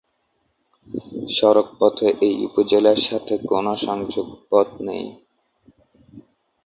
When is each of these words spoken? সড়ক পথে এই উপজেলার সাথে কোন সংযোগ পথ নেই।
সড়ক 1.29 1.67
পথে 1.79 2.07
এই 2.21 2.33
উপজেলার 2.45 2.99
সাথে 3.07 3.33
কোন 3.49 3.65
সংযোগ 3.85 4.27
পথ 4.49 4.67
নেই। 4.81 5.05